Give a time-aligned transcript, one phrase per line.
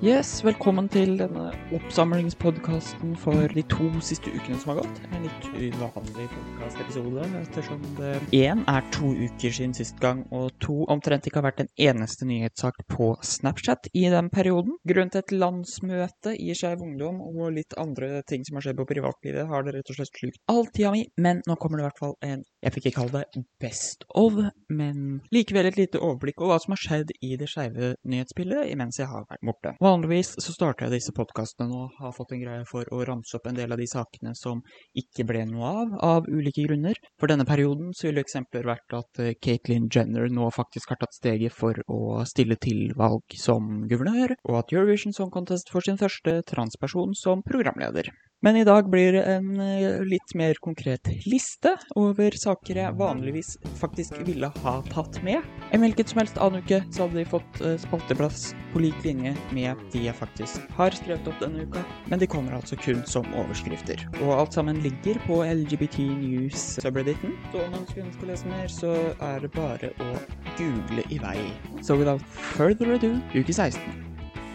[0.00, 5.00] Yes, velkommen til denne oppsamlingspodkasten for de to siste ukene som har gått.
[5.12, 10.86] En litt uvanlig podkastepisode, ettersom det én er to uker siden sist gang, og to
[10.88, 14.78] omtrent ikke har vært en eneste nyhetssak på Snapchat i den perioden.
[14.88, 18.88] Grunnen til et landsmøte i Skeiv Ungdom og litt andre ting som har skjedd på
[18.94, 21.90] privatlivet, har det rett og slett slukt all tida mi, men nå kommer det i
[21.90, 24.36] hvert fall en jeg fikk ikke kalle det best of,
[24.68, 29.00] men likevel et lite overblikk over hva som har skjedd i det skeive nyhetsbildet imens
[29.00, 29.74] jeg har vært borte.
[29.80, 33.48] Vanligvis så starter jeg disse podkastene og har fått en greie for å ramse opp
[33.48, 34.62] en del av de sakene som
[34.98, 37.00] ikke ble noe av, av ulike grunner.
[37.20, 41.16] For denne perioden så ville eksempler vært at uh, Caitlyn Jenner nå faktisk har tatt
[41.16, 46.00] steget for å stille til valg som guvernør, og at Eurovision Song Contest får sin
[46.00, 48.12] første transperson som programleder.
[48.42, 53.50] Men i dag blir det en uh, litt mer konkret liste over saker jeg vanligvis
[53.76, 55.44] faktisk ville ha tatt med.
[55.76, 59.34] En hvilken som helst annen uke så hadde de fått uh, spalteplass på lik linje
[59.52, 63.28] med de jeg faktisk har skrevet opp denne uka, men de kommer altså kun som
[63.42, 64.06] overskrifter.
[64.22, 68.70] Og alt sammen ligger på LGBT News-subrediten, så om man skulle ønske å lese mer,
[68.72, 68.94] så
[69.32, 70.14] er det bare å
[70.54, 71.36] google i vei.
[71.84, 73.84] So without further ado, uke 16.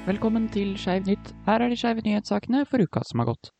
[0.10, 1.36] Velkommen til Skeiv nytt.
[1.46, 3.54] Her er de skeive nyhetssakene for uka som har gått.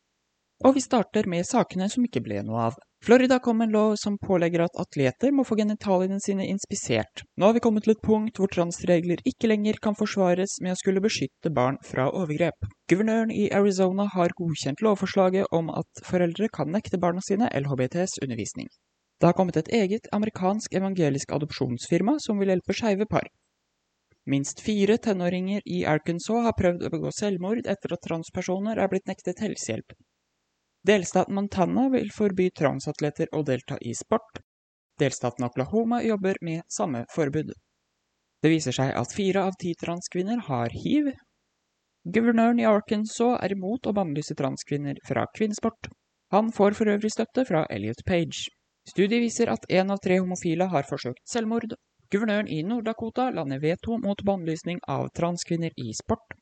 [0.64, 2.76] Og vi starter med sakene som ikke ble noe av.
[3.04, 7.22] Florida kom en lov som pålegger at atleter må få genitaliene sine inspisert.
[7.36, 10.78] Nå har vi kommet til et punkt hvor transregler ikke lenger kan forsvares med å
[10.80, 12.66] skulle beskytte barn fra overgrep.
[12.88, 18.72] Guvernøren i Arizona har godkjent lovforslaget om at foreldre kan nekte barna sine LHBTs undervisning.
[19.20, 23.28] Det har kommet et eget amerikansk evangelisk adopsjonsfirma som vil hjelpe skeive par.
[24.26, 29.06] Minst fire tenåringer i Arkansas har prøvd å begå selvmord etter at transpersoner er blitt
[29.06, 29.94] nektet helsehjelp.
[30.86, 34.38] Delstaten Montana vil forby transatleter å delta i sport.
[35.00, 37.50] Delstaten Oklahoma jobber med samme forbud.
[38.42, 41.08] Det viser seg at fire av ti transkvinner har hiv.
[42.04, 45.90] Guvernøren i Arkansas er imot å bannlyse transkvinner fra kvinnesport.
[46.30, 48.46] Han får for øvrig støtte fra Elliot Page.
[48.86, 51.74] Studiet viser at én av tre homofile har forsøkt selvmord.
[52.14, 56.38] Guvernøren i Nord-Dakota lander veto mot bannlysning av transkvinner i sport.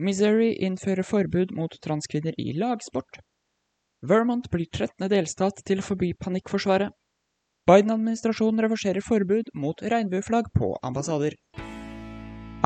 [0.00, 3.20] Missouri innfører forbud mot transkvinner i lagsport.
[4.02, 5.08] Vermont blir 13.
[5.08, 6.92] delstat til å forby panikkforsvaret.
[7.66, 11.34] Biden-administrasjonen reverserer forbud mot regnbueflagg på ambassader.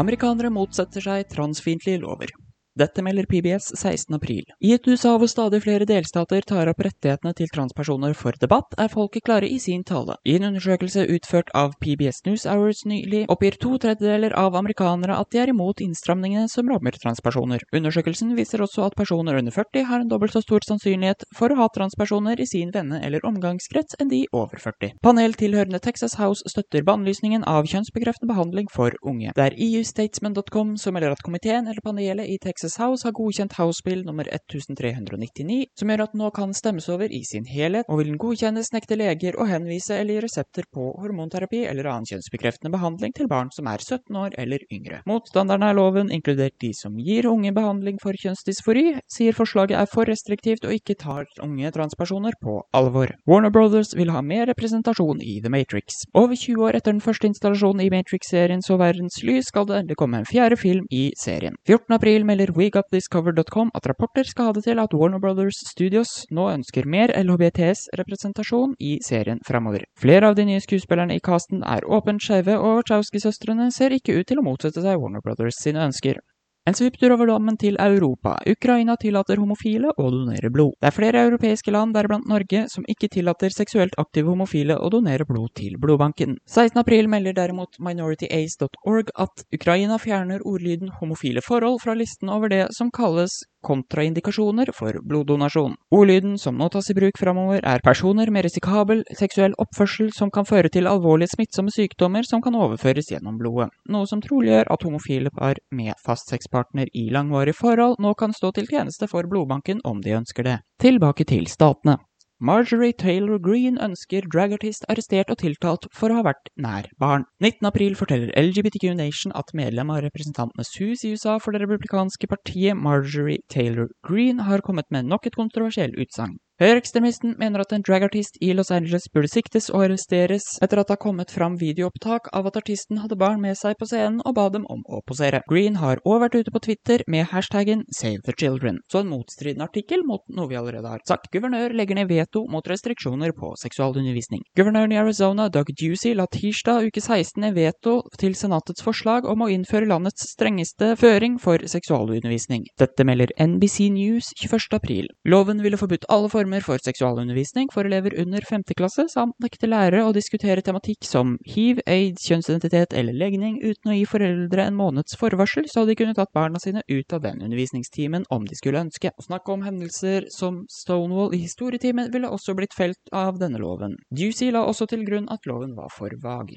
[0.00, 2.34] Amerikanere motsetter seg transfiendtlige lover.
[2.78, 4.14] Dette melder PBS 16.
[4.14, 4.44] april.
[4.62, 8.92] I et USA hvor stadig flere delstater tar opp rettighetene til transpersoner for debatt, er
[8.92, 10.14] folket klare i sin tale.
[10.22, 15.32] I en undersøkelse utført av PBS News Hours nylig, oppgir to tredjedeler av amerikanere at
[15.34, 17.64] de er imot innstramningene som rammer transpersoner.
[17.74, 21.58] Undersøkelsen viser også at personer under 40 har en dobbelt så stor sannsynlighet for å
[21.58, 24.94] ha transpersoner i sin venne- eller omgangskrets enn de over 40.
[25.02, 29.34] Panel tilhørende Texas House støtter bannlysningen av kjønnsbekreftende behandling for unge.
[29.34, 33.54] Det er eustatesman.com som melder at komiteen eller panelet i Texas Texas House har godkjent
[33.56, 38.02] House Bill nummer 1399, som gjør at nå kan stemmes over i sin helhet, og
[38.02, 42.68] vil den godkjennes, nekte leger å henvise eller gi resepter på hormonterapi eller annen kjønnsbekreftende
[42.74, 44.98] behandling til barn som er 17 år eller yngre.
[45.08, 50.12] Motstanderne av loven, inkludert de som gir unge behandling for kjønnsdysfori, sier forslaget er for
[50.12, 53.14] restriktivt og ikke tar unge transpersoner på alvor.
[53.24, 56.02] Warner Brothers vil ha mer representasjon i The Matrix.
[56.12, 60.00] Over 20 år etter den første installasjonen i Matrix-serien så verdens lys, skal det endelig
[60.04, 61.56] komme en fjerde film i serien.
[61.64, 61.96] 14.
[61.96, 66.88] april melder WeGotThisCovered.com at rapporter skal ha det til at Warner Brothers Studios nå ønsker
[66.88, 69.86] mer LHBTS-representasjon i serien framover.
[69.98, 74.30] Flere av de nye skuespillerne i casten er åpent skeive, og Wachowski-søstrene ser ikke ut
[74.30, 76.22] til å motsette seg Warner Brothers sine ønsker.
[76.70, 78.36] En svipptur over dammen til Europa.
[78.46, 80.76] Ukraina tillater homofile å donere blod.
[80.78, 85.26] Det er flere europeiske land, deriblant Norge, som ikke tillater seksuelt aktive homofile å donere
[85.26, 86.36] blod til blodbanken.
[86.46, 92.94] 16.4 melder derimot minorityAce.org at Ukraina fjerner ordlyden homofile forhold fra listen over det som
[92.94, 95.76] kalles kontraindikasjoner for bloddonasjon.
[95.94, 100.48] Ordlyden som nå tas i bruk framover, er personer med risikabel seksuell oppførsel som kan
[100.48, 104.86] føre til alvorlige smittsomme sykdommer som kan overføres gjennom blodet, noe som trolig gjør at
[104.86, 109.84] homofile par med fast sexpartner i langvarige forhold nå kan stå til tjeneste for blodbanken
[109.84, 110.60] om de ønsker det.
[110.80, 112.00] Tilbake til statene.
[112.40, 117.26] Marjorie Taylor Greene ønsker dragartist arrestert og tiltalt for å ha vært nær barn.
[117.44, 122.80] 19.4 forteller LGBTQ Nation at medlem av Representantenes hus i USA for det republikanske partiet
[122.80, 126.38] Marjorie Taylor Greene har kommet med nok et kontroversiell utsagn.
[126.60, 130.92] Høyreekstremisten mener at en dragartist i Los Angeles burde siktes og arresteres etter at det
[130.92, 134.44] har kommet fram videoopptak av at artisten hadde barn med seg på scenen og ba
[134.52, 135.40] dem om å posere.
[135.48, 139.64] Green har òg vært ute på Twitter med hashtaggen Save the Children, så en motstridende
[139.70, 141.30] artikkel mot noe vi allerede har sagt.
[141.32, 144.44] Guvernør legger ned veto mot restriksjoner på seksualundervisning.
[144.52, 149.46] Guvernøren i Arizona, Doug Ducey, la tirsdag uke 16 ned veto til Senatets forslag om
[149.46, 152.68] å innføre landets strengeste føring for seksualundervisning.
[152.76, 154.76] Dette melder NBC News 21.
[154.76, 155.08] april.
[155.24, 158.62] Loven ville forbudt alle former former for seksualundervisning for elever under 5.
[158.76, 163.94] klasse, samt nekte lærere å diskutere tematikk som hiv, aids, kjønnsidentitet eller legning uten å
[163.94, 168.26] gi foreldre en måneds forvarsel, så de kunne tatt barna sine ut av den undervisningstimen
[168.30, 169.14] om de skulle ønske.
[169.14, 174.00] Å snakke om hendelser som Stonewall i historietimen ville også blitt felt av denne loven.
[174.10, 176.56] Ducey la også til grunn at loven var for vag.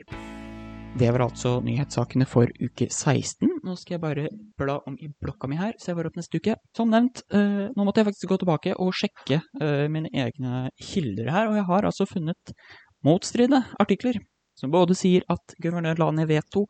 [0.93, 3.49] Det var altså nyhetssakene for uke 16.
[3.65, 4.27] Nå skal jeg bare
[4.61, 6.53] bla om i blokka mi her, så jeg var opp neste uke.
[6.77, 11.31] Som nevnt, eh, nå måtte jeg faktisk gå tilbake og sjekke eh, mine egne kilder
[11.33, 12.53] her, og jeg har altså funnet
[13.03, 14.21] motstridende artikler
[14.59, 16.67] som både sier at guvernør la ned veto,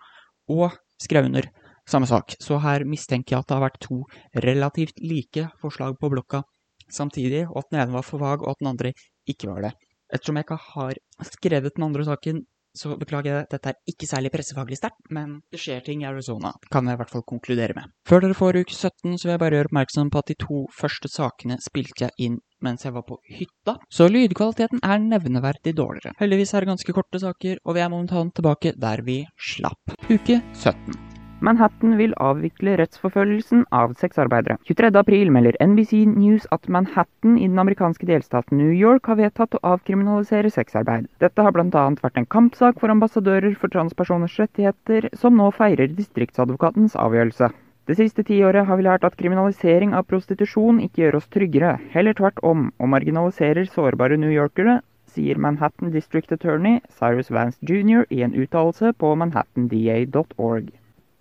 [0.47, 0.71] og
[1.03, 1.49] skrev under
[1.83, 2.37] samme sak.
[2.39, 3.99] Så her mistenker jeg at det har vært to
[4.47, 6.45] relativt like forslag på blokka
[6.87, 8.95] samtidig, og at den ene var for vag, og at den andre
[9.27, 9.75] ikke var det.
[10.13, 10.97] Ettersom jeg ikke har
[11.27, 12.43] skrevet den andre saken
[12.77, 16.53] så beklager jeg, dette er ikke særlig pressefaglig sterkt, men det skjer ting i Arizona,
[16.73, 17.93] kan jeg i hvert fall konkludere med.
[18.09, 20.63] Før dere får uke 17, så vil jeg bare gjøre oppmerksom på at de to
[20.73, 26.15] første sakene spilte jeg inn mens jeg var på hytta, så lydkvaliteten er nevneverdig dårligere.
[26.21, 29.97] Heldigvis er det ganske korte saker, og vi er momentant tilbake der vi slapp.
[30.07, 31.12] Uke 17.
[31.43, 34.55] Manhattan vil avvikle rettsforfølgelsen av sexarbeidere.
[34.69, 39.61] 23.4 melder NBC News at Manhattan i den amerikanske delstaten New York har vedtatt å
[39.73, 41.09] avkriminalisere sexarbeid.
[41.19, 41.81] Dette har bl.a.
[41.99, 47.49] vært en kampsak for ambassadører for transpersoners rettigheter, som nå feirer distriktsadvokatens avgjørelse.
[47.91, 52.15] Det siste tiåret har vi lært at kriminalisering av prostitusjon ikke gjør oss tryggere, heller
[52.15, 54.77] tvert om, og marginaliserer sårbare newyorkere,
[55.11, 58.07] sier Manhattan District Attorney Cyrus Vance jr.
[58.07, 60.71] i en uttalelse på manhattanDA.org.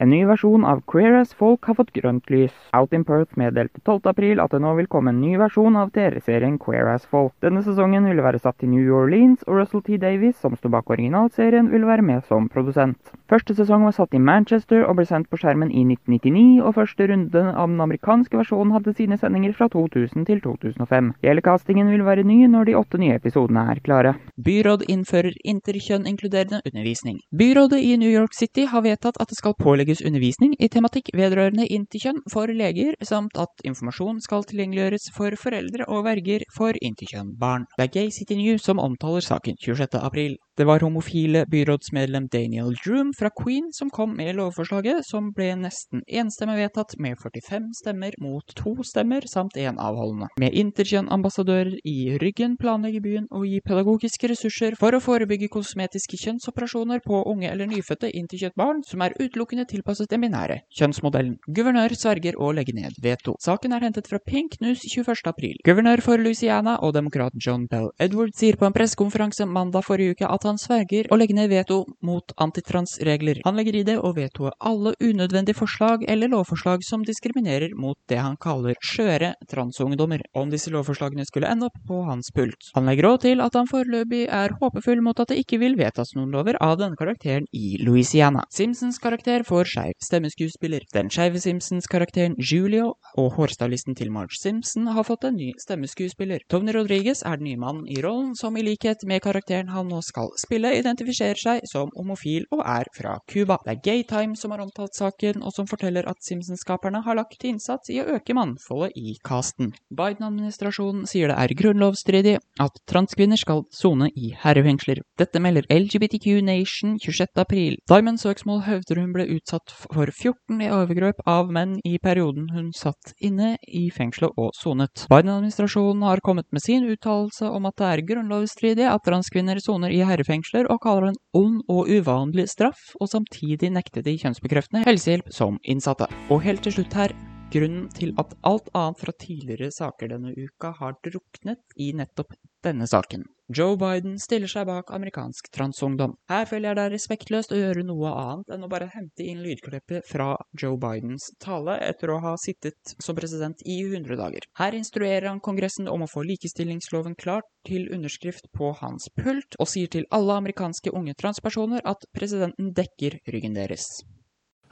[0.02, 2.54] En ny versjon av Queer as Folk har fått grønt lys.
[2.74, 6.56] Out in Perth meddelte 12.4 at det nå vil komme en ny versjon av TV-serien
[6.58, 7.36] Queer as Folk.
[7.44, 10.00] Denne sesongen ville være satt i New Orleans, og Russell T.
[10.02, 13.12] Davies, som sto bak originalserien, ville være med som produsent.
[13.30, 17.06] Første sesong var satt i Manchester og ble sendt på skjermen i 1999, og første
[17.12, 21.12] runde av den amerikanske versjonen hadde sine sendinger fra 2000 til 2005.
[21.22, 21.46] Hele
[21.92, 24.16] vil være ny når de åtte nye episodene er klare.
[24.34, 27.22] Byråd innfører interkjønn-inkluderende undervisning.
[27.30, 31.10] Byrådet i New York City har vedtatt at det skal pålegge tilrettelegges undervisning i tematikk
[31.14, 37.66] vedrørende interkjønn for leger, samt at informasjon skal tilgjengeliggjøres for foreldre og verger for interkjønn-barn.
[37.76, 39.98] Det er Gay City News som omtaler saken 26.
[40.00, 40.38] april.
[40.58, 46.02] Det var homofile byrådsmedlem Daniel Droom fra Queen som kom med lovforslaget, som ble nesten
[46.06, 50.28] enstemmig vedtatt med 45 stemmer mot to stemmer samt én avholdende.
[50.38, 57.00] Med interkjønn-ambassadører i ryggen planlegger byen å gi pedagogiske ressurser for å forebygge kosmetiske kjønnsoperasjoner
[57.00, 61.38] på unge eller nyfødte interkjøtt barn som er utelukkende tilpasset den binære kjønnsmodellen.
[61.50, 63.34] Guvernør sverger å legge ned veto.
[63.42, 65.26] Saken er hentet fra Pink News 21.
[65.26, 65.56] april.
[65.66, 70.28] Guvernør for Louisiana og demokraten John Bell Edwards sier på en pressekonferanse mandag forrige uke
[70.28, 73.42] at han sverger å legge ned veto mot antitransregler.
[73.44, 78.20] Han legger i det å vetoe alle unødvendige forslag eller lovforslag som diskriminerer mot det
[78.22, 82.70] han kaller skjøre transungdommer, om disse lovforslagene skulle ende opp på hans pult.
[82.76, 86.14] Han legger òg til at han foreløpig er håpefull mot at det ikke vil vedtas
[86.16, 88.44] noen lover av denne karakteren i Louisiana.
[88.52, 90.84] Simpsons karakter får skeiv stemmeskuespiller.
[90.92, 96.44] Den skeive Simpsons-karakteren Julio og hårstylisten til Marge Simpson har fått en ny stemmeskuespiller.
[96.52, 100.02] Tony Rodriguez er den nye mannen i rollen, som i likhet med karakteren han nå
[100.04, 103.58] skal spille, identifiserer seg som homofil og er fra Cuba.
[103.64, 107.92] Det er Gaytime som har omtalt saken, og som forteller at Simpsons-skaperne har lagt innsats
[107.92, 109.72] i å øke mannfoldet i casten.
[109.92, 115.02] Biden-administrasjonen sier det er grunnlovsstridig at transkvinner skal sone i herrefengsler.
[115.20, 117.80] Dette melder LGBTQ Nation 26.4.
[117.88, 119.51] Diamond søksmål hevder hun ble utsatt
[119.92, 125.06] for 14 overgrep av menn i perioden hun satt inne i fengselet og sonet.
[125.12, 130.02] Biden-administrasjonen har kommet med sin uttalelse om at det er grunnlovsstridig at transkvinner soner i
[130.06, 135.32] herrefengsler og kaller det en ond og uvanlig straff, og samtidig nekter de kjønnsbekreftende helsehjelp
[135.34, 136.08] som innsatte.
[136.30, 137.14] Og helt til slutt her,
[137.52, 142.32] grunnen til at alt annet fra tidligere saker denne uka har druknet i nettopp
[142.64, 143.26] denne saken.
[143.52, 146.14] Joe Biden stiller seg bak amerikansk transungdom.
[146.30, 149.42] Her føler jeg det er respektløst å gjøre noe annet enn å bare hente inn
[149.44, 154.46] lydklippet fra Joe Bidens tale etter å ha sittet som president i 100 dager.
[154.56, 159.68] Her instruerer han Kongressen om å få likestillingsloven klart til underskrift på hans pult, og
[159.68, 163.88] sier til alle amerikanske unge transpersoner at presidenten dekker ryggen deres.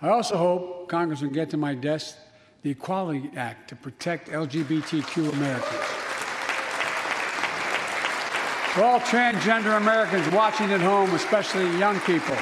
[0.00, 2.16] I also hope Congress will get to my desk
[2.62, 6.00] the Equality Act to protect LGBTQ Americans.
[8.75, 12.37] For all transgender Americans watching at home, especially young people,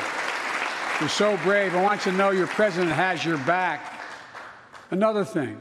[1.00, 1.74] you're so brave.
[1.74, 3.98] I want you to know your president has your back.
[4.90, 5.58] Another thing,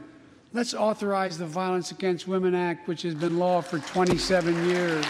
[0.52, 5.06] let's authorize the Violence Against Women Act, which has been law for 27 years.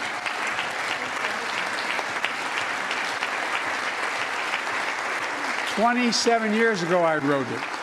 [5.75, 7.78] Twenty-seven years ago, I wrote it.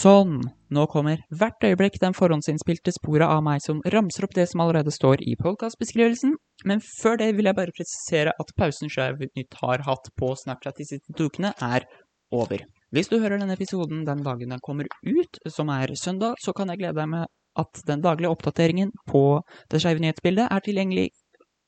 [0.00, 0.38] Sånn,
[0.72, 4.94] nå kommer hvert øyeblikk den forhåndsinnspilte sporet av meg som ramser opp det som allerede
[4.94, 6.32] står i podkastbeskrivelsen,
[6.64, 9.20] men før det vil jeg bare presisere at pausen Skeiv
[9.60, 11.84] har hatt på Snapchat de siste to ukene, er
[12.32, 12.64] over.
[12.96, 16.72] Hvis du hører denne episoden den dagen den kommer ut, som er søndag, så kan
[16.72, 17.28] jeg glede deg med
[17.60, 21.10] at den daglige oppdateringen på det skeive nyhetsbildet er tilgjengelig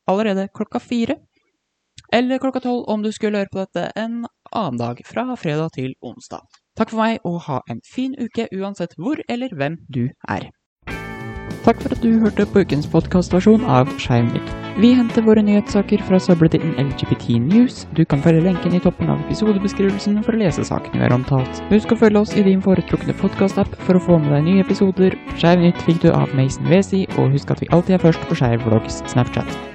[0.08, 1.20] allerede klokka fire.
[2.08, 4.22] Eller klokka tolv om du skulle høre på dette en
[4.56, 6.61] annen dag, fra fredag til onsdag.
[6.78, 10.48] Takk for meg, og ha en fin uke uansett hvor eller hvem du er.
[11.62, 14.48] Takk for at du hørte på ukens podkastversjon av Skeivnytt.
[14.80, 17.82] Vi henter våre nyhetssaker fra subredditen LGBT News.
[17.92, 21.60] Du kan følge lenken i toppen av episodebeskrivelsen for å lese sakene vi har omtalt.
[21.70, 25.18] Husk å følge oss i din foretrukne podkastapp for å få med deg nye episoder.
[25.36, 28.64] Skeivnytt fikk du av Mason Wesi, og husk at vi alltid er først på Skeiv
[28.66, 29.71] Vlogs Snapchat.